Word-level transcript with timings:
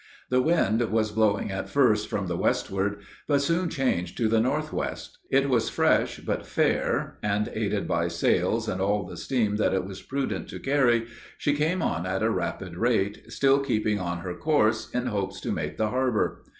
The 0.29 0.41
wind 0.41 0.81
was 0.89 1.11
blowing 1.11 1.51
at 1.51 1.69
first 1.69 2.07
from 2.07 2.25
the 2.25 2.35
westward, 2.35 3.01
but 3.27 3.39
soon 3.39 3.69
changed 3.69 4.17
to 4.17 4.27
the 4.27 4.39
northwest 4.39 5.19
it 5.29 5.47
was 5.47 5.69
fresh 5.69 6.17
but 6.21 6.43
fair, 6.43 7.19
and 7.21 7.51
aided 7.53 7.87
by 7.87 8.07
sails 8.07 8.67
and 8.67 8.81
all 8.81 9.05
the 9.05 9.15
steam 9.15 9.57
that 9.57 9.75
it 9.75 9.85
was 9.85 10.01
prudent 10.01 10.47
to 10.49 10.59
carry, 10.59 11.05
she 11.37 11.53
came 11.53 11.83
on 11.83 12.07
at 12.07 12.23
a 12.23 12.31
rapid 12.31 12.77
rate, 12.77 13.31
still 13.31 13.59
keeping 13.59 13.99
on 13.99 14.21
her 14.21 14.33
course, 14.33 14.89
in 14.89 15.05
hopes 15.05 15.39
to 15.41 15.51
make 15.51 15.77
the 15.77 15.89
harbor. 15.89 16.41